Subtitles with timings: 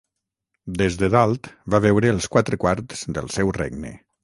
[0.81, 3.97] Des de dalt, va veure els quatre quarts del seu regne.